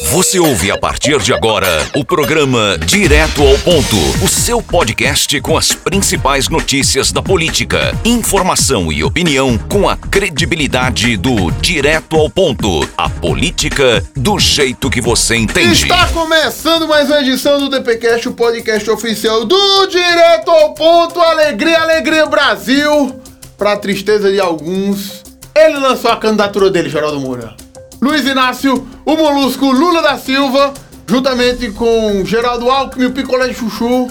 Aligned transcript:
Você 0.00 0.38
ouve 0.38 0.70
a 0.70 0.78
partir 0.78 1.18
de 1.20 1.32
agora 1.34 1.68
o 1.94 2.04
programa 2.04 2.78
Direto 2.78 3.42
ao 3.42 3.58
Ponto, 3.58 3.96
o 4.24 4.28
seu 4.28 4.62
podcast 4.62 5.38
com 5.40 5.56
as 5.56 5.72
principais 5.72 6.48
notícias 6.48 7.12
da 7.12 7.22
política, 7.22 7.94
informação 8.04 8.90
e 8.90 9.04
opinião 9.04 9.58
com 9.58 9.88
a 9.88 9.96
credibilidade 9.96 11.16
do 11.16 11.50
Direto 11.50 12.16
ao 12.16 12.30
Ponto, 12.30 12.88
a 12.96 13.08
política 13.08 14.02
do 14.16 14.38
jeito 14.38 14.88
que 14.88 15.00
você 15.00 15.36
entende. 15.36 15.82
Está 15.82 16.08
começando 16.08 16.88
mais 16.88 17.08
uma 17.08 17.20
edição 17.20 17.60
do 17.60 17.68
DPcast, 17.68 18.28
o 18.28 18.32
podcast 18.32 18.90
oficial 18.90 19.44
do 19.44 19.86
Direto 19.86 20.50
ao 20.50 20.74
Ponto. 20.74 21.20
Alegria, 21.20 21.80
alegria 21.80 22.26
Brasil. 22.26 23.20
Para 23.58 23.76
tristeza 23.76 24.30
de 24.32 24.40
alguns, 24.40 25.22
ele 25.54 25.78
lançou 25.78 26.10
a 26.10 26.16
candidatura 26.16 26.70
dele, 26.70 26.88
Geraldo 26.88 27.20
Moura. 27.20 27.61
Luiz 28.02 28.26
Inácio, 28.26 28.84
o 29.06 29.14
Molusco 29.14 29.70
Lula 29.70 30.02
da 30.02 30.18
Silva, 30.18 30.74
juntamente 31.06 31.70
com 31.70 32.24
Geraldo 32.24 32.68
Alckmin 32.68 33.04
e 33.04 33.06
o 33.06 33.12
Picolé 33.12 33.46
de 33.46 33.54
Chuchu, 33.54 34.10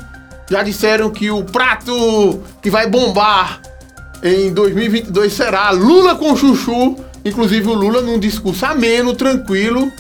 já 0.49 0.63
disseram 0.63 1.09
que 1.09 1.30
o 1.30 1.44
prato 1.44 2.41
que 2.62 2.70
vai 2.70 2.88
bombar 2.88 3.62
em 4.23 4.54
2022 4.54 5.34
será 5.34 5.72
Lula 5.72 6.16
com 6.16 6.38
Chuchu. 6.38 6.96
Inclusive 7.26 7.68
o 7.68 7.73
Lula 7.73 8.02
num 8.02 8.18
discurso 8.18 8.66
ameno, 8.66 9.13
tranquilo, 9.13 9.91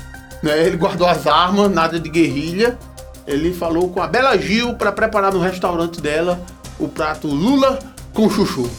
né? 0.41 0.65
Ele 0.65 0.77
guardou 0.77 1.05
as 1.05 1.27
armas, 1.27 1.69
nada 1.69 1.99
de 1.99 2.09
guerrilha. 2.09 2.79
Ele 3.27 3.53
falou 3.53 3.89
com 3.89 4.01
a 4.01 4.07
Bela 4.07 4.37
Gil 4.37 4.73
para 4.75 4.93
preparar 4.93 5.33
no 5.33 5.41
restaurante 5.41 5.99
dela 5.99 6.41
o 6.79 6.87
prato 6.87 7.27
Lula 7.27 7.77
com 8.13 8.29
Chuchu. 8.29 8.69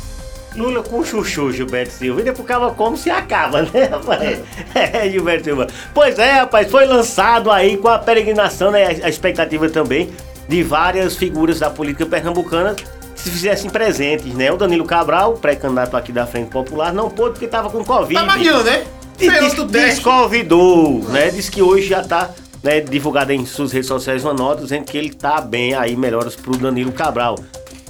Lula 0.57 0.83
com 0.83 1.05
chuchu, 1.05 1.53
Gilberto 1.53 1.93
Silva. 1.93 2.21
E 2.21 2.25
depois 2.25 2.45
acaba 2.45 2.71
como 2.73 2.97
se 2.97 3.11
acaba, 3.11 3.63
né, 3.63 3.85
rapaz? 3.91 4.41
É, 4.75 5.09
Gilberto 5.11 5.45
Silva. 5.45 5.67
Pois 5.95 6.19
é, 6.19 6.33
rapaz, 6.33 6.71
foi 6.71 6.87
lançado 6.87 7.51
aí 7.51 7.77
com 7.77 7.89
a 7.89 7.99
peregrinação, 7.99 8.71
né? 8.71 8.87
A 9.03 9.09
expectativa 9.09 9.69
também 9.69 10.11
de 10.49 10.63
várias 10.63 11.17
figuras 11.17 11.61
da 11.61 11.71
política 11.71 12.05
pernambucana 12.07 12.77
se 13.15 13.31
fizessem 13.31 13.71
presentes, 13.71 14.35
né? 14.35 14.51
O 14.51 14.57
Danilo 14.57 14.85
Cabral, 14.85 15.35
pré-candidato 15.35 15.97
aqui 15.97 16.13
da 16.13 16.27
Frente 16.27 16.51
Popular, 16.51 16.93
não 16.93 17.09
pôde 17.09 17.33
porque 17.33 17.45
estava 17.45 17.71
com 17.71 17.85
Covid. 17.85 18.15
Tá 18.15 18.27
maquiando, 18.27 18.65
né? 18.65 18.85
Diz, 19.17 19.55
desconvidou, 19.71 21.05
né? 21.09 21.31
Diz 21.31 21.49
que 21.49 21.63
hoje 21.63 21.87
já 21.87 22.03
tá 22.03 22.31
né, 22.63 22.81
divulgado 22.81 23.33
em 23.33 23.45
suas 23.45 23.73
redes 23.73 23.89
sociais 23.89 24.25
uma 24.25 24.35
nota 24.35 24.63
dizendo 24.63 24.85
que 24.85 24.97
ele 24.97 25.13
tá 25.13 25.41
bem 25.41 25.75
aí, 25.75 25.97
melhoras 25.97 26.35
pro 26.35 26.57
Danilo 26.57 26.93
Cabral. 26.93 27.39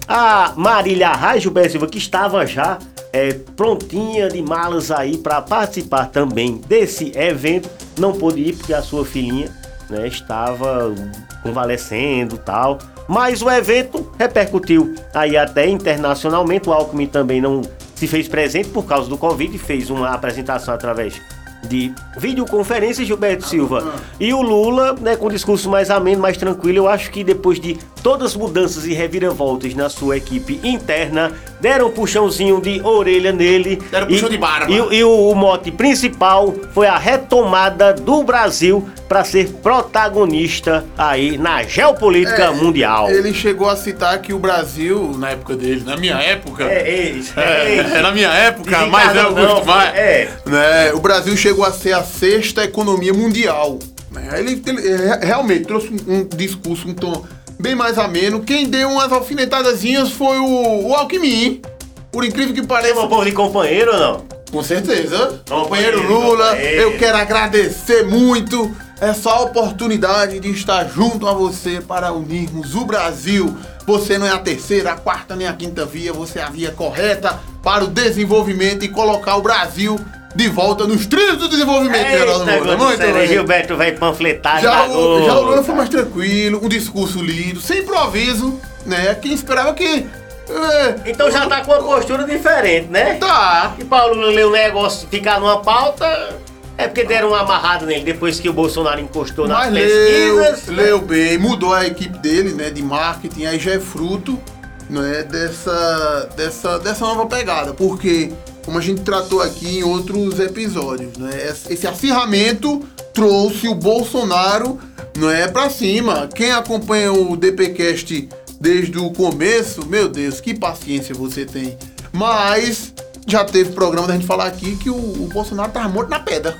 A 0.06 0.52
Marília 0.56 1.12
Gilberto 1.38 1.72
Silva, 1.72 1.86
que 1.86 1.98
estava 1.98 2.46
já 2.46 2.78
é, 3.12 3.32
prontinha 3.56 4.28
de 4.28 4.42
malas 4.42 4.90
aí 4.90 5.18
para 5.18 5.40
participar 5.40 6.06
também 6.06 6.60
desse 6.66 7.12
evento, 7.16 7.68
não 7.98 8.12
pôde 8.12 8.40
ir 8.40 8.56
porque 8.56 8.74
a 8.74 8.82
sua 8.82 9.04
filhinha 9.04 9.50
né, 9.88 10.06
estava 10.06 10.94
convalescendo 11.42 12.38
tal. 12.38 12.78
Mas 13.08 13.42
o 13.42 13.50
evento 13.50 14.10
repercutiu 14.18 14.94
aí 15.12 15.36
até 15.36 15.68
internacionalmente. 15.68 16.68
O 16.68 16.72
Alckmin 16.72 17.06
também 17.06 17.40
não 17.40 17.62
se 17.94 18.06
fez 18.06 18.26
presente 18.26 18.68
por 18.70 18.84
causa 18.84 19.08
do 19.08 19.18
Covid, 19.18 19.56
fez 19.58 19.90
uma 19.90 20.10
apresentação 20.10 20.72
através 20.72 21.20
de 21.68 21.92
videoconferência, 22.16 23.04
Gilberto 23.04 23.46
Silva. 23.46 23.94
E 24.18 24.32
o 24.32 24.42
Lula, 24.42 24.94
né, 25.00 25.14
com 25.16 25.26
um 25.26 25.30
discurso 25.30 25.70
mais 25.70 25.90
ameno, 25.90 26.20
mais 26.20 26.36
tranquilo, 26.36 26.78
eu 26.78 26.88
acho 26.88 27.10
que 27.10 27.22
depois 27.22 27.60
de 27.60 27.78
todas 28.02 28.32
as 28.32 28.36
mudanças 28.36 28.84
e 28.86 28.92
reviravoltas 28.92 29.74
na 29.74 29.88
sua 29.88 30.16
equipe 30.16 30.60
interna, 30.64 31.32
deram 31.60 31.86
um 31.86 31.90
puxãozinho 31.90 32.60
de 32.60 32.80
orelha 32.82 33.32
nele. 33.32 33.76
Deram 33.90 34.06
um 34.06 34.10
puxão 34.10 34.28
de 34.28 34.38
barba. 34.38 34.70
E, 34.70 34.96
e 34.96 35.04
o, 35.04 35.28
o 35.30 35.34
mote 35.34 35.70
principal 35.70 36.54
foi 36.72 36.86
a 36.86 36.98
retomada 36.98 37.92
do 37.92 38.22
Brasil 38.22 38.88
para 39.08 39.24
ser 39.24 39.48
protagonista 39.62 40.84
aí 40.96 41.36
na 41.36 41.62
geopolítica 41.62 42.44
É, 42.44 42.50
mundial. 42.50 43.10
Ele 43.10 43.32
chegou 43.32 43.68
a 43.68 43.76
citar 43.76 44.18
que 44.20 44.32
o 44.32 44.38
Brasil, 44.38 45.12
na 45.18 45.30
época 45.30 45.54
dele, 45.54 45.82
na 45.84 45.96
minha 45.96 46.16
época. 46.16 46.64
É, 46.64 46.78
é. 46.78 47.20
É, 47.36 47.42
É, 47.42 47.98
é 47.98 48.02
na 48.02 48.10
minha 48.10 48.30
época, 48.30 48.86
mas 48.86 49.14
eu 49.14 49.30
não, 49.30 49.34
gosto 49.34 49.66
mais. 49.66 49.94
é. 49.94 50.28
Né, 50.46 50.92
o 50.94 51.00
Brasil 51.00 51.36
chegou 51.36 51.64
a 51.64 51.70
ser 51.70 51.92
a 51.92 52.02
sexta 52.02 52.64
economia 52.64 53.12
mundial. 53.12 53.78
né? 54.10 54.28
Ele, 54.38 54.62
ele, 54.66 54.88
é, 54.88 55.20
realmente 55.24 55.64
trouxe 55.64 55.88
um, 55.88 56.14
um 56.14 56.24
discurso, 56.24 56.88
um 56.88 56.94
tom 56.94 57.24
bem 57.62 57.76
mais 57.76 57.96
ameno. 57.96 58.40
Quem 58.40 58.68
deu 58.68 58.90
umas 58.90 59.12
alfinetadazinhas 59.12 60.10
foi 60.10 60.36
o, 60.38 60.88
o 60.88 60.94
Alckmin. 60.94 61.62
Por 62.10 62.24
incrível 62.24 62.52
que 62.52 62.66
pareça. 62.66 62.94
Tem 62.94 63.04
um 63.04 63.08
povo 63.08 63.24
de 63.24 63.32
companheiro 63.32 63.92
ou 63.92 64.00
não? 64.00 64.24
Com 64.50 64.62
certeza. 64.62 65.40
Companheiro, 65.48 66.02
Companheiro 66.02 66.12
Lula, 66.12 66.48
companheiro. 66.48 66.82
eu 66.82 66.98
quero 66.98 67.16
agradecer 67.16 68.04
muito 68.04 68.70
essa 69.00 69.34
oportunidade 69.40 70.40
de 70.40 70.50
estar 70.50 70.88
junto 70.88 71.26
a 71.26 71.32
você 71.32 71.80
para 71.80 72.12
unirmos 72.12 72.74
o 72.74 72.84
Brasil. 72.84 73.56
Você 73.86 74.18
não 74.18 74.26
é 74.26 74.30
a 74.30 74.38
terceira, 74.38 74.92
a 74.92 74.96
quarta 74.96 75.34
nem 75.34 75.46
a 75.46 75.52
quinta 75.52 75.86
via, 75.86 76.12
você 76.12 76.40
é 76.40 76.42
a 76.42 76.50
via 76.50 76.72
correta 76.72 77.40
para 77.62 77.84
o 77.84 77.86
desenvolvimento 77.86 78.84
e 78.84 78.88
colocar 78.88 79.36
o 79.36 79.42
Brasil 79.42 79.98
de 80.34 80.48
volta 80.48 80.86
nos 80.86 81.06
trilhos 81.06 81.36
do 81.36 81.48
desenvolvimento, 81.48 82.08
Geraldo 82.10 82.46
Moura. 82.46 82.76
Muito 82.76 82.98
bem. 82.98 83.26
Gilberto 83.28 83.76
vai 83.76 83.92
panfletar 83.92 84.60
Já 84.60 84.86
o, 84.88 85.24
já 85.26 85.38
o 85.38 85.42
Lula 85.42 85.62
foi 85.62 85.74
mais 85.74 85.88
tranquilo, 85.88 86.60
um 86.62 86.68
discurso 86.68 87.22
lindo, 87.22 87.60
sem 87.60 87.80
improviso, 87.80 88.58
né? 88.86 89.14
Quem 89.14 89.32
esperava 89.32 89.74
que. 89.74 90.06
é, 90.48 90.94
Então 91.06 91.30
já 91.30 91.46
tá 91.46 91.60
com 91.60 91.72
uma 91.72 91.82
postura 91.82 92.24
diferente, 92.24 92.88
né? 92.88 93.14
tá. 93.14 93.74
E 93.78 93.84
Paulo 93.84 94.14
leu 94.20 94.48
o 94.48 94.52
negócio 94.52 95.06
ficar 95.08 95.38
numa 95.40 95.60
pauta. 95.60 96.40
É 96.78 96.88
porque 96.88 97.04
deram 97.04 97.28
uma 97.28 97.40
amarrada 97.40 97.84
nele 97.84 98.02
depois 98.02 98.40
que 98.40 98.48
o 98.48 98.52
Bolsonaro 98.52 98.98
encostou 98.98 99.46
nas 99.46 99.66
Mas 99.66 99.74
leu, 99.74 100.36
pesquisas. 100.38 100.66
né? 100.68 100.82
leu 100.82 101.00
bem, 101.02 101.36
mudou 101.36 101.74
a 101.74 101.86
equipe 101.86 102.18
dele, 102.18 102.54
né, 102.54 102.70
de 102.70 102.82
marketing, 102.82 103.44
aí 103.44 103.58
já 103.58 103.72
é 103.72 103.78
fruto, 103.78 104.40
né, 104.88 105.22
dessa, 105.22 106.30
dessa, 106.34 106.78
dessa 106.78 107.04
nova 107.04 107.26
pegada, 107.26 107.74
porque, 107.74 108.32
como 108.64 108.78
a 108.78 108.80
gente 108.80 109.02
tratou 109.02 109.40
aqui 109.40 109.78
em 109.78 109.82
outros 109.82 110.38
episódios, 110.38 111.16
né, 111.16 111.54
esse 111.68 111.86
acirramento 111.86 112.82
trouxe 113.12 113.68
o 113.68 113.74
Bolsonaro, 113.74 114.78
não 115.16 115.30
é, 115.30 115.48
pra 115.48 115.68
cima. 115.68 116.28
Quem 116.34 116.50
acompanha 116.50 117.12
o 117.12 117.36
DPcast 117.36 118.28
desde 118.60 118.98
o 118.98 119.10
começo, 119.10 119.86
meu 119.86 120.08
Deus, 120.08 120.40
que 120.40 120.54
paciência 120.54 121.14
você 121.14 121.44
tem. 121.44 121.76
Mas 122.12 122.94
já 123.26 123.44
teve 123.44 123.72
programa 123.72 124.06
da 124.06 124.14
gente 124.14 124.26
falar 124.26 124.46
aqui 124.46 124.76
que 124.76 124.90
o, 124.90 124.96
o 124.96 125.28
Bolsonaro 125.32 125.72
tava 125.72 125.88
morto 125.88 126.08
na 126.08 126.20
pedra. 126.20 126.56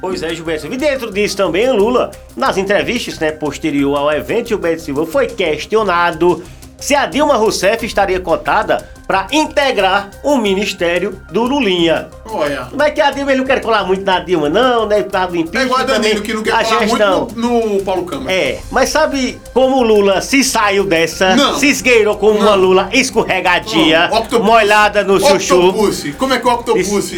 Pois 0.00 0.22
é, 0.22 0.34
Gilberto. 0.34 0.66
E 0.66 0.76
dentro 0.78 1.12
disso 1.12 1.36
também, 1.36 1.70
Lula, 1.70 2.10
nas 2.34 2.56
entrevistas, 2.56 3.18
né, 3.18 3.32
posterior 3.32 3.96
ao 3.96 4.10
evento, 4.10 4.48
Gilberto 4.48 4.82
Silva 4.82 5.04
foi 5.04 5.26
questionado 5.26 6.42
se 6.80 6.94
a 6.94 7.06
Dilma 7.06 7.36
Rousseff 7.36 7.84
estaria 7.84 8.18
cotada 8.20 8.88
para 9.06 9.26
integrar 9.32 10.08
o 10.22 10.36
ministério 10.36 11.20
do 11.32 11.42
Lulinha. 11.42 12.08
Olha. 12.24 12.66
Como 12.70 12.80
é 12.80 12.92
que 12.92 13.00
a 13.00 13.10
Dilma 13.10 13.32
ele 13.32 13.40
não 13.40 13.46
quer 13.46 13.60
colar 13.60 13.84
muito 13.84 14.04
na 14.04 14.20
Dilma, 14.20 14.48
não, 14.48 14.86
né? 14.86 15.02
Por 15.02 15.10
causa 15.10 15.28
do 15.28 15.36
impeachment. 15.36 15.60
É 15.60 15.64
igual 15.64 15.80
a 15.80 15.82
Danilo 15.82 16.02
também 16.02 16.22
que 16.22 16.34
não 16.34 16.42
quer 16.44 16.52
a 16.52 16.64
falar 16.64 16.86
gestão. 16.86 17.20
muito 17.22 17.40
no, 17.40 17.74
no 17.74 17.82
Paulo 17.82 18.04
Câmara. 18.04 18.32
É, 18.32 18.60
mas 18.70 18.88
sabe 18.88 19.40
como 19.52 19.78
o 19.78 19.82
Lula 19.82 20.20
se 20.20 20.44
saiu 20.44 20.84
dessa? 20.84 21.34
Não. 21.34 21.58
Se 21.58 21.66
esgueirou 21.66 22.16
como 22.16 22.38
uma 22.38 22.52
Não. 22.52 22.56
Lula 22.56 22.88
escorregadia, 22.92 24.08
octopus. 24.12 24.46
molhada 24.46 25.02
no 25.02 25.18
chuchu. 25.18 25.56
Octopus. 25.56 26.14
Como 26.16 26.32
é 26.32 26.38
que 26.38 26.46
o 26.46 26.52
Octopus... 26.52 27.14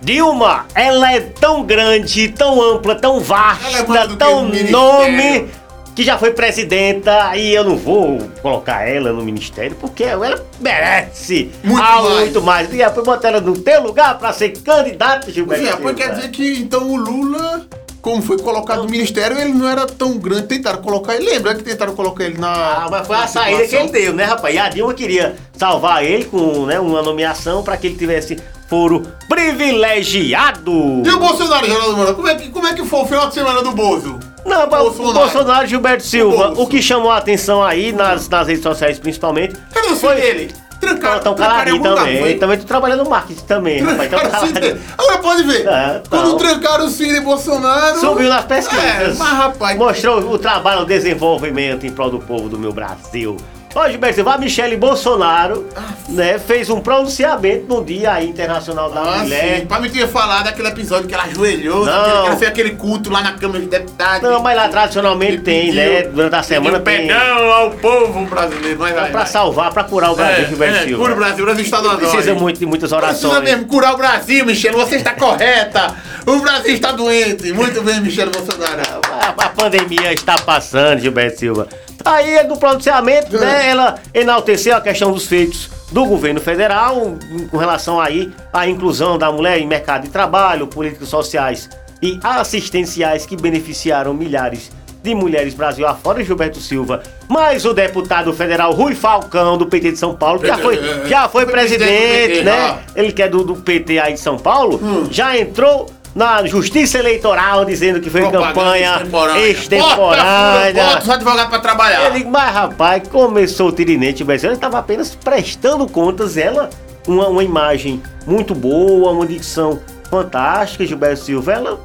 Dilma, 0.00 0.66
ela 0.74 1.14
é 1.14 1.20
tão 1.20 1.64
grande, 1.64 2.28
tão 2.28 2.60
ampla, 2.60 2.94
tão 2.94 3.16
é 3.16 3.20
vasta, 3.20 4.06
que 4.06 4.16
tão 4.16 4.40
um 4.40 4.48
ministério. 4.50 5.48
Que 5.94 6.02
já 6.02 6.18
foi 6.18 6.32
presidenta 6.32 7.36
e 7.36 7.54
eu 7.54 7.62
não 7.64 7.76
vou 7.76 8.18
colocar 8.42 8.82
ela 8.88 9.12
no 9.12 9.22
ministério 9.22 9.76
porque 9.80 10.02
ela 10.04 10.42
merece 10.60 11.50
Muito 11.62 11.82
algo 11.82 12.08
mais. 12.10 12.20
muito 12.20 12.42
mais. 12.42 12.72
E 12.72 12.76
depois 12.76 13.06
botar 13.06 13.28
ela 13.28 13.40
no 13.40 13.56
teu 13.58 13.82
lugar 13.82 14.18
pra 14.18 14.32
ser 14.32 14.50
candidata, 14.60 15.30
Gilberto. 15.30 15.64
Sim, 15.64 15.70
Silva. 15.72 15.94
quer 15.94 16.14
dizer 16.14 16.30
que 16.30 16.58
então 16.58 16.88
o 16.90 16.96
Lula, 16.96 17.66
como 18.02 18.20
foi 18.20 18.38
colocado 18.38 18.82
no 18.82 18.90
ministério, 18.90 19.38
ele 19.38 19.52
não 19.52 19.68
era 19.68 19.86
tão 19.86 20.18
grande. 20.18 20.48
Tentaram 20.48 20.82
colocar 20.82 21.14
ele. 21.14 21.26
Lembra 21.30 21.54
que 21.54 21.62
tentaram 21.62 21.94
colocar 21.94 22.24
ele 22.24 22.38
na. 22.38 22.52
Ah, 22.52 22.88
mas 22.90 23.06
foi 23.06 23.16
a 23.16 23.20
na 23.20 23.26
saída 23.28 23.58
que 23.62 23.68
situação? 23.68 23.94
ele 23.94 24.04
deu, 24.04 24.12
né, 24.14 24.24
rapaz? 24.24 24.54
E 24.54 24.58
a 24.58 24.68
Dilma 24.68 24.94
queria 24.94 25.36
salvar 25.56 26.04
ele 26.04 26.24
com 26.24 26.66
né, 26.66 26.80
uma 26.80 27.02
nomeação 27.02 27.62
pra 27.62 27.76
que 27.76 27.86
ele 27.86 27.96
tivesse 27.96 28.36
foro 28.68 29.02
privilegiado. 29.28 30.72
E 31.04 31.08
o 31.08 31.18
Bolsonaro, 31.18 31.66
Geraldo 31.66 31.96
Moura? 31.96 32.14
Como 32.14 32.28
é, 32.28 32.34
que, 32.34 32.48
como 32.50 32.66
é 32.66 32.74
que 32.74 32.84
foi 32.84 33.00
o 33.00 33.06
final 33.06 33.28
de 33.28 33.34
semana 33.34 33.62
do 33.62 33.72
Bozo? 33.72 34.18
Não, 34.44 34.68
mas 34.68 34.80
o 34.80 34.84
Bolsonaro. 34.90 35.12
Bolsonaro 35.14 35.66
Gilberto 35.66 36.02
Silva, 36.04 36.48
Bolso. 36.48 36.62
o 36.62 36.66
que 36.66 36.82
chamou 36.82 37.10
a 37.10 37.16
atenção 37.16 37.62
aí 37.62 37.92
nas, 37.92 38.28
nas 38.28 38.46
redes 38.46 38.62
sociais 38.62 38.98
principalmente. 38.98 39.54
Cadê 39.72 39.88
o 39.88 39.96
foi 39.96 40.16
dele? 40.16 40.52
Trancaram, 40.80 41.20
Tão 41.22 41.34
trancaram 41.34 41.76
em 41.76 41.80
caladinho 41.80 41.88
algum 41.88 41.88
lugar, 41.90 42.04
também. 42.18 42.38
Também 42.38 42.58
tô 42.58 42.64
trabalhando 42.64 43.04
no 43.04 43.10
marketing 43.10 43.44
também, 43.46 43.80
rapaz. 43.80 44.10
Tão 44.10 44.18
Trancaram 44.18 44.42
o 44.42 44.46
Cid 44.46 44.52
caladinho. 44.52 44.74
dele. 44.74 44.80
Agora 44.98 45.18
pode 45.18 45.42
ver. 45.44 45.66
É, 45.66 46.02
Quando 46.10 46.28
não. 46.28 46.36
trancaram 46.36 46.84
o 46.84 46.88
Cid 46.90 47.14
e 47.14 47.20
Bolsonaro. 47.20 47.98
Subiu 48.00 48.28
nas 48.28 48.44
pesquisas. 48.44 48.84
É, 48.84 49.14
mas 49.18 49.28
rapaz. 49.32 49.78
Mostrou 49.78 50.18
o 50.30 50.38
trabalho, 50.38 50.82
o 50.82 50.84
desenvolvimento 50.84 51.86
em 51.86 51.90
prol 51.90 52.10
do 52.10 52.18
povo 52.18 52.50
do 52.50 52.58
meu 52.58 52.70
Brasil. 52.72 53.36
Ó, 53.76 53.88
Gilberto 53.88 54.14
Silva, 54.14 54.34
a 54.34 54.38
Michele 54.38 54.76
Bolsonaro, 54.76 55.66
né, 56.08 56.38
fez 56.38 56.70
um 56.70 56.78
pronunciamento 56.80 57.66
no 57.68 57.84
Dia 57.84 58.22
Internacional 58.22 58.88
da 58.88 59.00
Ah, 59.00 59.18
Mulher. 59.18 59.60
sim. 59.60 59.66
Pra 59.66 59.80
me 59.80 59.88
ter 59.90 60.06
falado 60.06 60.44
daquele 60.44 60.68
episódio 60.68 61.08
que 61.08 61.14
ela 61.14 61.24
ajoelhou, 61.24 61.84
Não. 61.84 61.92
que 62.04 62.10
ela 62.28 62.36
fez 62.36 62.50
aquele 62.52 62.70
culto 62.76 63.10
lá 63.10 63.20
na 63.20 63.32
Câmara 63.32 63.58
de 63.60 63.66
Deputados. 63.66 64.22
Não, 64.30 64.40
mas 64.40 64.56
lá 64.56 64.68
tradicionalmente 64.68 65.38
tem, 65.38 65.66
pediu- 65.72 65.74
né? 65.74 66.02
Durante 66.02 66.36
a 66.36 66.42
semana 66.44 66.78
tem. 66.78 67.08
perdão 67.08 67.50
ao 67.52 67.70
povo 67.72 68.24
brasileiro. 68.26 68.78
Mas 68.78 68.94
vai, 68.94 69.10
Pra 69.10 69.20
vai. 69.22 69.26
salvar, 69.26 69.72
pra 69.72 69.82
curar 69.82 70.12
o 70.12 70.14
Brasil, 70.14 70.44
É, 70.44 70.48
Gilberto 70.48 70.76
é, 70.76 70.82
Silva. 70.84 71.02
cura 71.02 71.12
o 71.12 71.16
Brasil, 71.16 71.42
o 71.42 71.46
Brasil 71.46 71.64
está 71.64 71.80
doando. 71.80 71.98
Precisa 71.98 72.34
muito 72.34 72.58
de 72.60 72.66
muitas 72.66 72.90
Precisa 72.90 73.26
orações. 73.28 73.42
mesmo 73.42 73.66
curar 73.66 73.94
o 73.94 73.96
Brasil, 73.96 74.46
Michele. 74.46 74.76
Você 74.76 74.96
está 74.96 75.14
correta. 75.14 75.94
O 76.26 76.38
Brasil 76.38 76.74
está 76.74 76.92
doente. 76.92 77.52
Muito 77.52 77.82
bem, 77.82 78.00
Michele 78.00 78.30
Bolsonaro. 78.30 78.82
A, 79.20 79.30
a 79.46 79.48
pandemia 79.48 80.12
está 80.12 80.36
passando, 80.38 81.00
Gilberto 81.00 81.40
Silva. 81.40 81.66
Aí, 82.04 82.42
no 82.44 82.56
pronunciamento, 82.56 83.38
né, 83.38 83.68
ela 83.68 83.94
enalteceu 84.12 84.76
a 84.76 84.80
questão 84.80 85.10
dos 85.10 85.26
feitos 85.26 85.70
do 85.90 86.04
governo 86.04 86.40
federal 86.40 87.14
com 87.50 87.56
relação 87.56 88.00
aí 88.00 88.32
à 88.52 88.68
inclusão 88.68 89.16
da 89.16 89.32
mulher 89.32 89.58
em 89.58 89.66
mercado 89.66 90.02
de 90.02 90.10
trabalho, 90.10 90.66
políticas 90.66 91.08
sociais 91.08 91.70
e 92.02 92.18
assistenciais 92.22 93.24
que 93.24 93.36
beneficiaram 93.36 94.12
milhares 94.12 94.70
de 95.02 95.14
mulheres 95.14 95.54
Brasil 95.54 95.86
afora, 95.86 96.24
Gilberto 96.24 96.58
Silva. 96.60 97.02
Mas 97.28 97.64
o 97.64 97.74
deputado 97.74 98.32
federal 98.32 98.72
Rui 98.72 98.94
Falcão, 98.94 99.56
do 99.58 99.66
PT 99.66 99.92
de 99.92 99.98
São 99.98 100.14
Paulo, 100.14 100.40
que 100.40 100.46
já 100.46 100.58
foi, 100.58 100.80
já 101.06 101.28
foi 101.28 101.46
presidente 101.46 102.42
né? 102.42 102.78
Ele 102.96 103.12
que 103.12 103.22
é 103.22 103.28
do, 103.28 103.44
do 103.44 103.54
PT 103.54 103.98
aí 103.98 104.14
de 104.14 104.20
São 104.20 104.38
Paulo, 104.38 104.80
já 105.10 105.36
entrou 105.38 105.86
na 106.14 106.46
justiça 106.46 106.98
eleitoral 106.98 107.64
dizendo 107.64 108.00
que 108.00 108.08
foi 108.08 108.20
Propaganda 108.22 108.52
campanha 108.54 108.94
extemporânea. 108.96 109.48
extemporânea. 109.48 110.84
Bota, 110.84 111.02
os 111.02 111.10
advogados 111.10 111.50
pra 111.50 111.58
trabalhar. 111.58 112.14
Ele, 112.14 112.24
mas 112.24 112.52
rapaz, 112.54 113.08
começou 113.08 113.68
o 113.68 113.72
tirinete 113.72 114.22
brasileiro, 114.24 114.56
estava 114.56 114.78
apenas 114.78 115.14
prestando 115.14 115.86
contas, 115.88 116.36
ela, 116.36 116.70
uma, 117.06 117.28
uma 117.28 117.42
imagem 117.42 118.02
muito 118.26 118.54
boa, 118.54 119.10
uma 119.12 119.26
dicção 119.26 119.80
fantástica, 120.08 120.86
Gilberto 120.86 121.24
Silva, 121.24 121.52
ela 121.52 121.80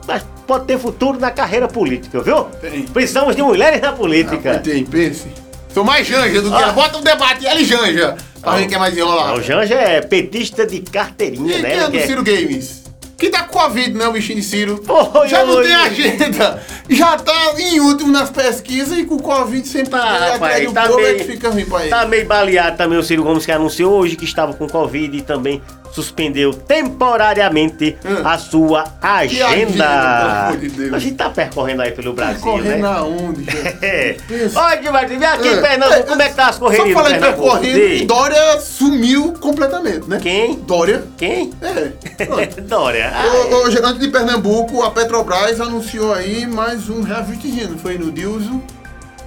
pode 0.46 0.66
ter 0.66 0.78
futuro 0.78 1.20
na 1.20 1.32
carreira 1.32 1.68
política, 1.68 2.22
viu? 2.22 2.44
Tem. 2.62 2.84
Precisamos 2.84 3.36
de 3.36 3.42
mulheres 3.42 3.82
na 3.82 3.92
política. 3.94 4.54
Ah, 4.56 4.60
tem, 4.60 4.86
pense. 4.86 5.28
Sou 5.74 5.84
mais 5.84 6.06
janja 6.08 6.42
do 6.42 6.50
que 6.50 6.56
Ah. 6.58 6.62
ela. 6.62 6.72
Bota 6.74 6.98
um 6.98 7.02
debate, 7.02 7.46
ela 7.48 7.60
e 7.60 7.66
janja. 7.66 8.16
Pra 8.42 8.54
ver 8.56 8.68
quem 8.68 8.76
é 8.76 8.80
mais 8.80 8.98
enrolar. 8.98 9.34
o 9.36 9.42
Janja 9.44 9.76
é 9.76 10.00
petista 10.02 10.66
de 10.66 10.80
carteirinha, 10.80 11.58
E 11.58 11.62
né? 11.62 11.70
quem 11.72 11.80
é 11.80 11.90
do 11.90 12.00
Ciro 12.08 12.24
Games? 12.24 12.84
Que 13.20 13.30
tá 13.30 13.44
com 13.44 13.60
Covid, 13.60 13.98
né, 13.98 14.08
o 14.08 14.14
bichinho 14.14 14.40
de 14.40 14.46
Ciro? 14.46 14.82
Oi, 14.88 15.28
Já 15.28 15.44
não 15.46 15.56
oi. 15.56 15.64
tem 15.64 15.76
agenda. 15.76 16.64
Já 16.90 17.18
tá 17.18 17.54
em 17.58 17.80
último 17.82 18.12
nas 18.12 18.30
pesquisas 18.30 18.98
e 18.98 19.04
com 19.04 19.16
o 19.16 19.22
Covid 19.22 19.68
sempre 19.68 19.92
Tá, 19.92 19.98
rapaz, 20.06 20.34
atrás 20.36 20.66
do 20.66 20.74
tá 20.74 20.88
povo, 20.88 21.00
é 21.00 21.04
meio- 21.04 21.18
que 21.18 21.24
fica 21.26 21.50
ruim 21.50 21.66
pra 21.66 21.82
ele. 21.82 21.90
Tá 21.90 22.06
meio 22.06 22.26
baleado 22.26 22.78
também 22.78 22.98
o 22.98 23.04
Ciro 23.04 23.24
Gomes 23.24 23.46
que 23.46 23.52
anunciou 23.52 23.94
hoje 24.00 24.16
que 24.16 24.24
estava 24.26 24.54
com 24.54 24.68
Covid 24.68 25.18
e 25.18 25.22
também 25.22 25.62
suspendeu 25.92 26.54
temporariamente 26.54 27.98
Hum. 28.06 28.22
a 28.28 28.38
sua 28.38 28.84
agenda. 29.02 29.48
agenda, 29.48 30.58
de. 30.58 30.96
A 30.96 31.00
gente 31.00 31.16
tá 31.16 31.30
percorrendo 31.30 31.82
aí 31.82 31.92
pelo 31.92 32.14
Brasil, 32.14 32.42
Correndo 32.42 32.82
né? 32.82 32.88
aonde? 32.88 33.46
É. 33.82 34.18
Olha, 34.56 34.82
Gilberto, 34.82 35.08
vem 35.18 35.26
aqui 35.28 35.48
É, 35.48 35.62
Pernambuco, 35.62 36.00
é, 36.00 36.04
como 36.04 36.22
é 36.22 36.30
que 36.30 36.36
tá 36.36 36.48
as 36.50 36.58
correrias 36.58 36.98
Só 36.98 37.04
Pernambuco? 37.04 37.42
percorrendo, 37.42 37.80
Diz. 37.80 38.08
Dória 38.08 38.60
sumiu 38.60 39.34
completamente, 39.40 40.08
né? 40.10 40.20
Quem? 40.22 40.56
Dória. 40.60 41.04
Quem? 41.18 41.52
É. 41.62 42.46
Dória. 42.62 43.12
Ô, 43.52 43.56
ô, 43.68 43.72
Gerante 43.72 44.00
de 44.00 44.08
Pernambuco, 44.10 44.82
a 44.84 44.92
Petrobras 44.92 45.60
anunciou 45.62 46.14
aí 46.14 46.46
mais 46.46 46.90
um 46.90 47.02
reajustezinho, 47.02 47.78
foi 47.78 47.98
no 47.98 48.12
Dilso? 48.12 48.62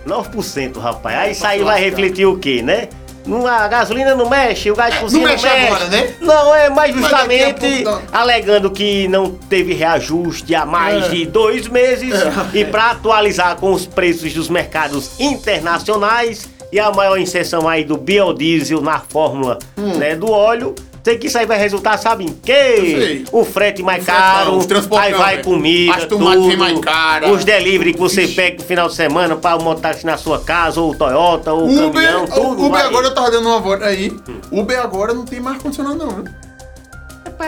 9%, 0.07 0.79
rapaz. 0.79 1.17
Aí 1.17 1.33
isso 1.33 1.47
aí 1.47 1.63
vai 1.63 1.81
refletir 1.81 2.27
o 2.27 2.37
quê, 2.37 2.61
né? 2.63 2.89
Não, 3.25 3.47
a 3.47 3.69
gasolina 3.69 4.15
não 4.15 4.29
mexe, 4.29 4.71
o 4.71 4.75
gás 4.75 4.95
de 4.95 5.01
cozinha 5.01 5.23
não, 5.25 5.31
mexe 5.33 5.47
agora, 5.47 5.85
né? 5.87 6.15
Não, 6.21 6.55
é 6.55 6.69
mais 6.69 6.95
justamente 6.95 7.85
pouco 7.85 8.03
alegando 8.13 8.71
que 8.71 9.07
não 9.09 9.31
teve 9.31 9.75
reajuste 9.75 10.55
há 10.55 10.67
mais 10.67 11.05
É. 11.07 11.09
de 11.11 11.27
dois 11.27 11.69
meses 11.69 12.13
É. 12.21 12.33
e 12.59 12.65
para 12.65 12.91
atualizar 12.91 13.57
com 13.57 13.73
os 13.73 13.87
preços 13.87 14.33
dos 14.35 14.49
mercados 14.49 15.21
internacionais 15.21 16.49
e 16.73 16.81
a 16.81 16.91
maior 16.91 17.19
inserção 17.19 17.69
aí 17.69 17.85
do 17.85 17.97
biodiesel 17.97 18.81
na 18.81 18.99
fórmula 18.99 19.59
Hum. 19.79 19.99
né, 19.99 20.17
do 20.17 20.31
óleo. 20.31 20.75
Sei 21.05 21.19
que 21.19 21.27
isso 21.27 21.37
aí 21.37 21.45
vai 21.47 21.59
resultar, 21.59 21.99
sabe 21.99 22.25
em 22.25 22.33
quê? 22.33 23.25
O 23.33 23.45
frete 23.45 23.83
mais 23.83 24.05
O 24.05 24.07
caro, 24.07 24.59
o 24.59 24.97
aí 24.99 25.13
vai 25.13 25.43
comida, 25.43 25.95
As 25.97 26.05
tudo, 26.07 26.47
vem 26.47 26.57
mais 26.57 26.79
cara. 26.79 27.29
os 27.33 27.45
delivery 27.45 27.93
que 27.93 27.99
você 27.99 28.23
Ixi. 28.23 28.35
pega 28.35 28.57
no 28.59 28.63
final 28.63 28.89
de 28.89 28.95
semana 28.95 29.35
para 29.35 29.57
um 29.57 29.63
mototáxi 29.65 30.07
na 30.07 30.17
sua 30.17 30.39
casa, 30.41 30.81
ou 30.81 30.95
Toyota, 30.95 31.53
ou 31.53 31.69
Uber, 31.69 31.93
caminhão, 31.93 32.27
tudo 32.27 32.47
o 32.63 32.67
Uber 32.67 32.71
vai. 32.71 32.87
agora 32.87 33.07
eu 33.09 33.15
tava 33.15 33.31
dando 33.33 33.49
uma 33.49 33.59
volta 33.61 33.85
aí. 33.87 34.17
Uber 34.53 34.79
agora 34.81 35.13
não 35.13 35.25
tem 35.25 35.41
mais 35.41 35.57
ar-condicionado 35.57 35.97
não, 35.97 36.19
né? 36.23 36.33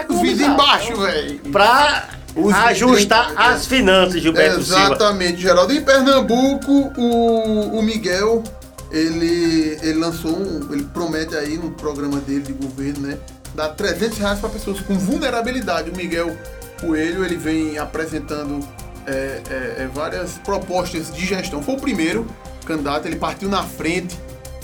Os 0.09 0.21
vídeos 0.21 0.49
embaixo, 0.49 0.97
velho. 0.97 1.39
Pra 1.53 2.09
Os 2.35 2.53
ajustar 2.53 3.29
vidros- 3.29 3.47
as 3.47 3.67
finanças, 3.67 4.21
Gilberto 4.21 4.63
Silva. 4.65 4.81
Exatamente, 4.87 5.41
Geraldo. 5.41 5.73
Em 5.73 5.81
Pernambuco, 5.81 6.93
o, 6.99 7.79
o 7.79 7.83
Miguel, 7.83 8.43
ele, 8.91 9.79
ele 9.81 9.99
lançou 10.01 10.33
um. 10.33 10.73
Ele 10.73 10.83
promete 10.93 11.37
aí 11.37 11.57
no 11.57 11.71
programa 11.71 12.19
dele 12.19 12.41
de 12.41 12.53
governo, 12.53 13.07
né? 13.07 13.19
Dar 13.55 13.69
300 13.71 14.19
reais 14.19 14.39
para 14.41 14.49
pessoas 14.49 14.81
com 14.81 14.99
vulnerabilidade. 14.99 15.91
O 15.91 15.97
Miguel 15.97 16.37
Coelho, 16.81 17.25
ele 17.25 17.37
vem 17.37 17.79
apresentando 17.79 18.67
é, 19.07 19.13
é, 19.13 19.83
é, 19.83 19.91
várias 19.93 20.33
propostas 20.39 21.13
de 21.13 21.25
gestão. 21.25 21.63
Foi 21.63 21.75
o 21.75 21.81
primeiro 21.81 22.27
candidato, 22.67 23.07
ele 23.07 23.17
partiu 23.17 23.49
na 23.49 23.63
frente 23.63 24.19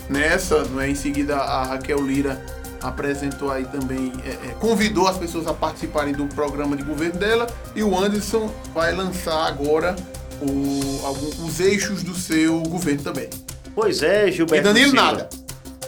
nessa, 0.09 0.65
não 0.65 0.81
é? 0.81 0.89
Em 0.91 0.95
seguida, 0.95 1.37
a 1.37 1.65
Raquel 1.65 2.01
Lira 2.05 2.45
apresentou 2.83 3.51
aí 3.51 3.65
também, 3.67 4.11
é, 4.25 4.31
é, 4.31 4.55
convidou 4.59 5.07
as 5.07 5.19
pessoas 5.19 5.47
a 5.47 5.53
participarem 5.53 6.15
do 6.15 6.27
programa 6.29 6.75
de 6.77 6.83
governo 6.83 7.19
dela 7.19 7.47
e 7.77 7.83
o 7.83 7.97
Anderson 7.97 8.51
vai 8.75 8.95
lançar 8.95 9.47
agora 9.47 9.95
o, 10.41 11.05
algum- 11.07 11.45
os 11.47 11.61
eixos 11.61 12.03
do 12.03 12.15
seu 12.15 12.61
governo 12.63 13.03
também. 13.03 13.29
Pois 13.75 14.03
é, 14.03 14.29
E 14.29 14.33
Gilberto 14.33 14.65
Danilo 14.65 14.91
Silva. 14.93 15.05
nada. 15.05 15.29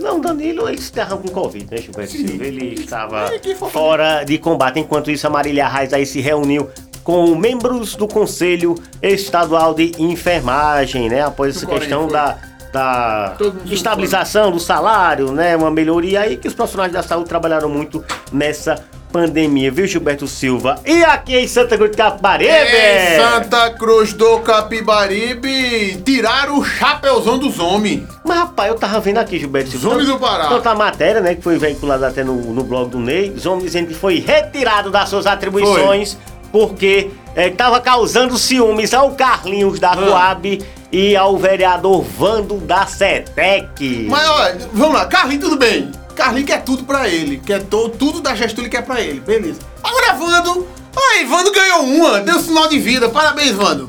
Não, 0.00 0.20
Danilo, 0.20 0.68
ele 0.68 0.78
estava 0.78 1.16
com 1.16 1.28
Covid, 1.28 1.66
né, 1.70 1.76
Gilberto. 1.76 2.12
Silva? 2.12 2.44
Ele 2.44 2.74
estava 2.74 3.30
fora 3.70 4.24
de 4.24 4.38
combate. 4.38 4.80
Enquanto 4.80 5.10
isso, 5.10 5.26
a 5.26 5.30
Marília 5.30 5.68
Reis 5.68 5.92
aí 5.92 6.06
se 6.06 6.20
reuniu 6.20 6.70
com 7.04 7.34
membros 7.34 7.94
do 7.94 8.06
Conselho 8.08 8.74
Estadual 9.02 9.74
de 9.74 9.92
Enfermagem, 9.98 11.08
né? 11.08 11.22
Após 11.22 11.56
essa 11.56 11.66
questão 11.66 12.06
da, 12.06 12.38
da 12.72 13.36
estabilização 13.66 14.50
do 14.50 14.60
salário, 14.60 15.32
né? 15.32 15.56
Uma 15.56 15.70
melhoria 15.70 16.20
aí 16.20 16.36
que 16.36 16.48
os 16.48 16.54
profissionais 16.54 16.92
da 16.92 17.02
saúde 17.02 17.28
trabalharam 17.28 17.68
muito 17.68 18.04
nessa 18.32 18.82
pandemia, 19.12 19.70
viu, 19.70 19.86
Gilberto 19.86 20.26
Silva? 20.26 20.80
E 20.86 21.04
aqui 21.04 21.36
em 21.36 21.46
Santa 21.46 21.76
Cruz 21.76 21.90
de 21.90 21.96
Capibaribe? 21.98 22.50
Em 22.50 23.16
Santa 23.20 23.70
Cruz 23.70 24.12
do 24.14 24.38
Capibaribe, 24.40 26.02
tiraram 26.04 26.58
o 26.58 26.64
chapeuzão 26.64 27.38
dos 27.38 27.58
homens. 27.58 28.02
Mas 28.24 28.38
rapaz, 28.38 28.70
eu 28.70 28.78
tava 28.78 28.98
vendo 29.00 29.18
aqui, 29.18 29.38
Gilberto 29.38 29.70
Silva. 29.70 29.86
Os 29.88 29.92
homens 29.92 30.08
do 30.08 30.18
Pará. 30.18 30.46
Tanta 30.48 30.74
matéria, 30.74 31.20
né, 31.20 31.34
que 31.34 31.42
foi 31.42 31.58
veiculada 31.58 32.08
até 32.08 32.24
no, 32.24 32.34
no 32.34 32.64
blog 32.64 32.90
do 32.90 32.98
Ney. 32.98 33.30
Os 33.36 33.44
homens 33.46 33.64
dizendo 33.64 33.88
que 33.88 33.94
foi 33.94 34.18
retirado 34.18 34.90
das 34.90 35.08
suas 35.08 35.26
atribuições 35.26 36.16
porque 36.50 37.10
estava 37.36 37.80
causando 37.80 38.36
ciúmes 38.36 38.92
ao 38.92 39.12
Carlinhos 39.12 39.78
da 39.80 39.92
Ah. 39.92 39.96
Coab 39.96 40.62
e 40.92 41.16
ao 41.16 41.38
vereador 41.38 42.02
Vando 42.02 42.56
da 42.56 42.84
Setec. 42.86 44.06
Mas 44.10 44.28
olha, 44.28 44.58
vamos 44.74 44.94
lá, 44.94 45.06
Carlinhos, 45.06 45.44
tudo 45.44 45.56
bem. 45.56 45.90
Carlinhos 46.14 46.46
quer 46.46 46.62
tudo 46.62 46.84
pra 46.84 47.08
ele. 47.08 47.38
Quer 47.44 47.62
to- 47.64 47.88
tudo 47.90 48.20
da 48.20 48.34
gestão 48.34 48.62
ele 48.64 48.70
quer 48.70 48.82
pra 48.82 49.00
ele. 49.00 49.20
Beleza. 49.20 49.60
Agora, 49.82 50.12
Vando. 50.14 50.66
Ai, 50.96 51.24
Vando 51.24 51.50
ganhou 51.52 51.82
uma. 51.84 52.20
Deu 52.20 52.38
sinal 52.40 52.68
de 52.68 52.78
vida. 52.78 53.08
Parabéns, 53.08 53.52
Vando. 53.52 53.88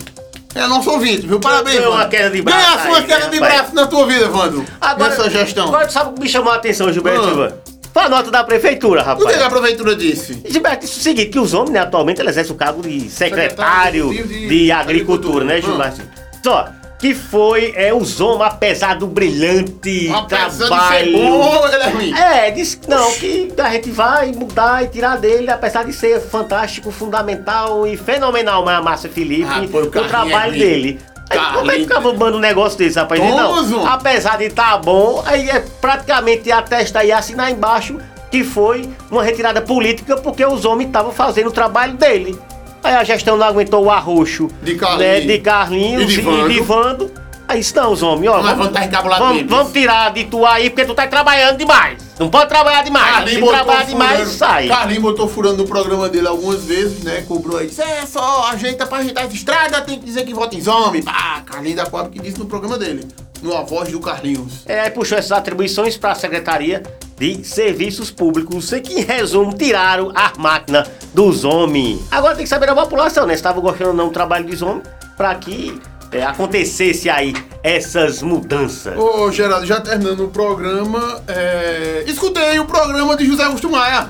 É 0.55 0.67
nosso 0.67 0.89
ouvinte, 0.91 1.25
viu? 1.25 1.39
Parabéns, 1.39 1.77
Ganhou 1.79 1.93
uma 1.93 2.05
queda 2.07 2.29
de 2.29 2.41
braço 2.41 2.59
Ganhasse 2.63 2.87
uma 2.87 2.97
aí, 2.97 3.03
queda 3.05 3.23
né, 3.25 3.29
de 3.31 3.39
rapaz? 3.39 3.55
braço 3.55 3.75
na 3.75 3.87
tua 3.87 4.05
vida, 4.05 4.27
Vando. 4.29 4.63
nessa 4.99 5.29
gestão. 5.29 5.67
Agora 5.67 5.89
sabe 5.89 6.11
o 6.11 6.13
que 6.13 6.21
me 6.21 6.29
chamou 6.29 6.53
a 6.53 6.55
atenção, 6.57 6.93
Gilberto 6.93 7.21
Ah. 7.21 7.27
Silva? 7.27 7.57
Foi 7.91 8.03
a 8.03 8.09
nota 8.09 8.29
da 8.31 8.43
prefeitura, 8.43 9.01
O 9.01 9.03
que 9.03 9.09
rapaz. 9.09 9.37
que 9.37 9.43
a 9.43 9.49
prefeitura 9.49 9.95
disse? 9.95 10.41
Gilberto, 10.47 10.85
isso 10.85 10.97
é 10.97 10.99
o 10.99 11.03
seguinte, 11.03 11.29
que 11.29 11.39
os 11.39 11.53
homens, 11.55 11.71
né, 11.71 11.79
atualmente, 11.79 12.19
eles 12.21 12.31
exercem 12.31 12.53
o 12.53 12.55
cargo 12.57 12.81
de 12.83 13.09
secretário 13.09 13.49
Secretário 13.49 14.09
de, 14.09 14.15
executivo 14.19 14.49
de 14.49 14.71
agricultura, 14.71 15.45
né, 15.45 15.53
Agricultura. 15.57 15.91
Gilberto? 15.91 16.11
Só, 16.43 16.69
que 17.03 17.13
foi, 17.13 17.73
é, 17.75 17.93
os 17.93 18.21
homens, 18.21 18.53
apesar 18.53 18.95
do 18.95 19.05
brilhante 19.07 20.09
Apesar 20.09 20.47
de 20.47 20.55
ser 20.55 20.67
trabalho... 20.67 21.11
bom, 21.11 21.65
ele 21.67 21.83
é 21.83 21.89
ruim. 21.89 22.13
É, 22.13 22.51
disse 22.51 22.77
que 22.77 22.89
não, 22.89 23.11
que 23.11 23.53
a 23.57 23.69
gente 23.71 23.91
vai 23.91 24.31
mudar 24.31 24.85
e 24.85 24.87
tirar 24.87 25.17
dele, 25.17 25.51
apesar 25.51 25.83
de 25.83 25.91
ser 25.91 26.21
fantástico, 26.21 26.91
fundamental 26.91 27.85
e 27.85 27.97
fenomenal, 27.97 28.63
mas 28.63 28.77
a 28.77 28.81
Márcia 28.81 29.09
Felipe, 29.09 29.43
Ah, 29.49 29.65
pô, 29.69 29.79
o 29.79 29.87
o 29.87 29.89
trabalho 29.89 30.33
é 30.33 30.47
ruim. 30.47 30.59
dele. 30.59 30.99
Aí, 31.29 31.37
como 31.39 31.49
é 31.49 31.51
que 31.51 31.63
Carlinhos- 31.65 31.81
ficava 31.87 32.13
bando 32.13 32.37
um 32.37 32.39
negócio 32.39 32.77
desse, 32.77 32.97
rapaz? 32.97 33.19
Vamos, 33.19 33.69
Não, 33.69 33.85
apesar 33.85 34.37
de 34.37 34.45
estar 34.45 34.77
bom, 34.77 35.21
aí 35.25 35.49
é 35.49 35.59
praticamente 35.81 36.49
atesta 36.53 37.03
e 37.03 37.11
assinar 37.11 37.51
embaixo 37.51 37.97
que 38.31 38.45
foi 38.45 38.89
uma 39.11 39.21
retirada 39.23 39.61
política 39.61 40.15
porque 40.15 40.45
os 40.45 40.63
homens 40.63 40.87
estavam 40.87 41.11
fazendo 41.11 41.47
o 41.47 41.51
trabalho 41.51 41.95
dele. 41.95 42.39
Aí 42.83 42.95
a 42.95 43.03
gestão 43.03 43.37
não 43.37 43.47
aguentou 43.47 43.85
o 43.85 43.89
arroxo 43.89 44.49
De 44.61 44.75
Carlinhos. 44.75 44.99
né, 44.99 45.19
de 45.21 45.39
Carlinhos 45.39 46.03
E 46.03 46.05
de 46.07 46.19
e 46.19 46.21
Vando. 46.21 46.49
de 46.49 46.59
Vando. 46.61 47.11
Aí 47.47 47.61
não, 47.75 47.91
os 47.91 48.01
homens, 48.01 48.31
ó. 48.31 48.41
Mas 48.41 48.57
vamos 48.57 48.73
vamos, 49.19 49.35
mesmo. 49.35 49.49
vamos 49.49 49.73
tirar 49.73 50.11
de 50.13 50.23
tu 50.23 50.45
aí, 50.45 50.69
porque 50.69 50.85
tu 50.85 50.95
tá 50.95 51.05
trabalhando 51.05 51.57
demais. 51.57 51.97
Não 52.17 52.29
pode 52.29 52.49
trabalhar 52.49 52.83
demais. 52.83 53.29
Se 53.29 53.39
trabalhar 53.41 53.83
demais, 53.85 54.27
sai. 54.29 54.67
Carlinhos 54.67 55.03
botou 55.03 55.27
furando 55.27 55.57
no 55.57 55.67
programa 55.67 56.07
dele 56.09 56.27
algumas 56.27 56.63
vezes, 56.63 57.03
né? 57.03 57.23
Cobrou 57.27 57.57
aí. 57.57 57.67
Disse, 57.67 57.81
é 57.81 58.05
só 58.05 58.47
ajeita 58.49 58.87
pra 58.87 58.99
ajeitar 58.99 59.25
essa 59.25 59.35
estrada, 59.35 59.81
tem 59.81 59.99
que 59.99 60.05
dizer 60.05 60.25
que 60.25 60.33
vota 60.33 60.55
em 60.55 60.67
homem. 60.67 61.03
Pá, 61.03 61.41
Carlinhos 61.45 61.77
da 61.77 61.85
Coab 61.85 62.09
que 62.09 62.19
disse 62.19 62.39
no 62.39 62.45
programa 62.45 62.77
dele. 62.77 63.05
No 63.41 63.55
A 63.55 63.61
Voz 63.61 63.89
do 63.91 63.99
Carlinhos. 63.99 64.61
É, 64.65 64.79
aí 64.79 64.89
puxou 64.89 65.17
essas 65.17 65.33
atribuições 65.33 65.97
para 65.97 66.13
a 66.13 66.15
Secretaria 66.15 66.81
de 67.19 67.43
Serviços 67.43 68.09
Públicos, 68.09 68.71
e 68.71 68.79
que 68.79 68.93
em 68.93 69.03
resumo 69.03 69.53
tiraram 69.53 70.11
a 70.15 70.31
máquina 70.39 70.87
dos 71.13 71.43
homens. 71.43 72.01
Agora 72.11 72.35
tem 72.35 72.43
que 72.43 72.49
saber 72.49 72.65
da 72.65 72.75
população, 72.75 73.25
né? 73.25 73.33
Se 73.33 73.39
estavam 73.39 73.61
gostando 73.61 73.89
ou 73.91 73.95
não 73.95 74.07
do 74.07 74.13
trabalho 74.13 74.45
dos 74.45 74.61
homens, 74.61 74.83
para 75.15 75.35
que 75.35 75.79
é, 76.11 76.23
acontecesse 76.23 77.09
aí 77.09 77.33
essas 77.61 78.21
mudanças. 78.21 78.97
Ô, 78.97 79.31
Geraldo, 79.31 79.65
já 79.65 79.79
terminando 79.81 80.25
o 80.25 80.27
programa, 80.29 81.21
é... 81.27 82.03
escutei 82.07 82.59
o 82.59 82.65
programa 82.65 83.15
de 83.15 83.25
José 83.25 83.43
Augusto 83.43 83.69
Maia. 83.69 84.09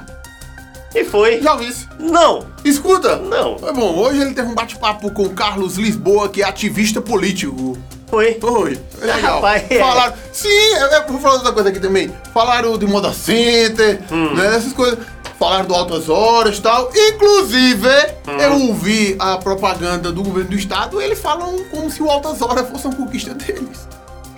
E 0.95 1.03
foi? 1.03 1.41
Já 1.41 1.53
ouvi 1.53 1.69
isso. 1.69 1.89
Não. 1.99 2.45
Escuta. 2.63 3.15
Não. 3.17 3.57
Foi 3.57 3.73
bom, 3.73 3.95
hoje 3.97 4.21
ele 4.21 4.33
teve 4.33 4.47
um 4.47 4.53
bate-papo 4.53 5.09
com 5.11 5.23
o 5.23 5.29
Carlos 5.31 5.75
Lisboa, 5.75 6.29
que 6.29 6.43
é 6.43 6.45
ativista 6.45 7.01
político. 7.01 7.75
Foi. 8.07 8.37
Foi. 8.39 8.79
Legal. 9.01 9.35
Rapaz, 9.37 9.63
é. 9.71 9.79
Falaram. 9.79 10.13
Sim, 10.31 10.47
eu, 10.47 10.85
eu 10.87 11.07
vou 11.07 11.19
falar 11.19 11.33
outra 11.35 11.51
coisa 11.51 11.69
aqui 11.69 11.79
também. 11.79 12.11
Falaram 12.31 12.77
de 12.77 12.85
Moda 12.85 13.11
Center, 13.11 14.01
Hum. 14.11 14.35
né? 14.35 14.55
Essas 14.55 14.71
coisas. 14.71 14.99
Falaram 15.43 15.65
do 15.65 15.75
Altas 15.75 16.07
Horas 16.07 16.57
e 16.57 16.61
tal. 16.61 16.89
Inclusive, 16.95 17.89
Hum. 18.25 18.37
eu 18.39 18.53
ouvi 18.69 19.13
a 19.19 19.35
propaganda 19.37 20.09
do 20.09 20.23
governo 20.23 20.51
do 20.51 20.55
estado, 20.55 21.01
eles 21.01 21.19
falam 21.19 21.57
como 21.69 21.91
se 21.91 22.01
o 22.01 22.09
Altas 22.09 22.41
Horas 22.41 22.69
fosse 22.69 22.87
uma 22.87 22.95
conquista 22.95 23.33
deles. 23.33 23.85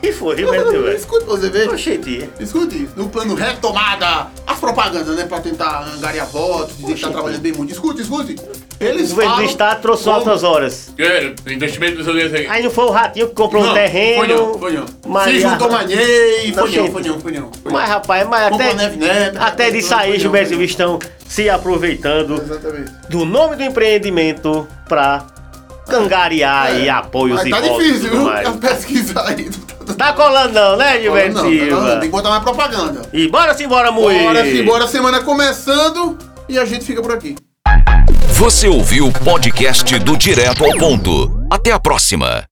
E 0.02 0.12
foi, 0.12 0.36
realmente, 0.36 0.64
velho. 0.82 0.96
Escute 0.98 1.26
pra 1.26 1.36
você 1.36 1.50
ver. 1.52 1.70
Oxente. 1.70 2.28
Escute, 2.40 2.90
no 2.96 3.08
plano 3.08 3.36
retomada, 3.36 4.32
as 4.48 4.58
propagandas, 4.58 5.16
né, 5.16 5.26
pra 5.26 5.40
tentar 5.42 5.84
angariar 5.96 6.26
votos, 6.26 6.76
dizer 6.78 6.96
que 6.96 7.02
tá 7.02 7.12
trabalhando 7.12 7.42
bem 7.42 7.54
muito. 7.54 7.72
Escute, 7.72 8.02
escute. 8.02 8.36
O 8.80 8.84
Eles 8.84 9.10
governo 9.12 9.36
do 9.38 9.44
estado 9.44 9.82
trouxe 9.82 10.04
como- 10.04 10.16
altas 10.18 10.44
horas. 10.44 10.94
É, 10.98 11.34
investimento 11.52 11.98
dos 11.98 12.08
outros 12.08 12.34
aí. 12.34 12.46
Aí 12.48 12.62
não 12.64 12.70
foi 12.70 12.86
o 12.86 12.92
ratinho 12.92 13.30
que 13.30 13.34
comprou 13.36 13.64
um 13.64 13.68
Não, 13.68 13.74
terreno. 13.74 14.18
Foi 14.26 14.28
não, 14.28 14.60
foi 14.60 14.74
não. 14.74 14.86
Mas, 15.08 15.24
Se 15.34 15.40
juntou 15.42 15.72
Manhei, 15.72 16.52
foi 16.54 16.62
não, 16.62 16.68
gente. 16.68 16.92
foi 16.92 17.02
não, 17.04 17.20
foi 17.20 17.32
não. 17.32 17.52
Foi 17.52 17.72
não. 17.72 17.72
mas 17.72 17.90
rapaz, 17.90 18.28
mas 18.28 18.54
até, 18.54 18.74
Neve 18.74 18.98
Neto, 18.98 19.38
até 19.40 19.66
aí, 19.66 20.12
não, 20.14 20.20
Gilberto 20.20 20.62
estão 20.62 21.00
se 21.28 21.50
aproveitando 21.50 22.34
Exatamente. 22.42 22.92
do 23.10 23.24
nome 23.26 23.56
do 23.56 23.64
empreendimento 23.64 24.68
pra 24.90 25.26
angariar 25.88 26.68
aí 26.68 26.90
apoios 26.90 27.38
Mas 27.38 27.48
e 27.48 27.50
tá 27.52 27.60
votos 27.62 27.86
e 27.86 27.88
difícil, 27.88 28.12
viu? 28.12 28.22
mais. 28.24 28.48
A 28.48 28.52
pesca 28.52 29.22
aí. 29.28 29.50
Tá 29.98 30.14
colando 30.14 30.54
não, 30.54 30.76
né, 30.78 30.96
Não, 30.96 31.02
Gilberto 31.02 31.34
não, 31.36 31.50
Silva? 31.50 31.92
tem 31.98 32.00
que 32.02 32.08
botar 32.10 32.30
mais 32.30 32.44
propaganda. 32.44 33.04
E 33.14 33.28
bora 33.28 33.54
se 33.54 33.64
embora, 33.64 33.92
Mui! 33.92 34.18
Bora, 34.20 34.44
sim, 34.44 34.64
bora, 34.64 34.88
semana 34.88 35.22
começando 35.22 36.18
e 36.50 36.58
a 36.58 36.66
gente 36.66 36.84
fica 36.84 37.02
por 37.02 37.12
aqui. 37.12 37.36
Você 38.38 38.68
ouviu 38.68 39.08
o 39.08 39.14
podcast 39.14 39.98
do 40.00 40.18
Direto 40.18 40.66
ao 40.66 40.78
Ponto. 40.78 41.48
Até 41.50 41.72
a 41.72 41.80
próxima. 41.80 42.44